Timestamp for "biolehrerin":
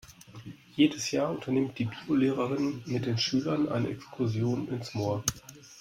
1.85-2.81